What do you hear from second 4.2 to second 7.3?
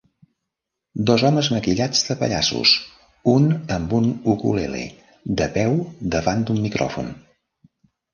ukulele, de peu davant d'un micròfon.